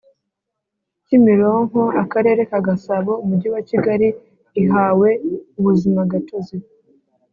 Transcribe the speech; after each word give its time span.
Kimironko 1.05 1.81
Akarere 2.03 2.41
ka 2.49 2.59
Gasabo 2.67 3.11
Umujyi 3.23 3.47
wa 3.55 3.61
Kigali 3.69 4.07
ihawe 4.61 5.09
ubuzimagatozi 5.59 6.57